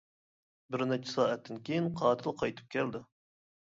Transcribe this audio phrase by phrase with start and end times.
[0.75, 3.09] بىر نەچچە سائەتتىن كىيىن، قاتىل قايتىپ كەلدى.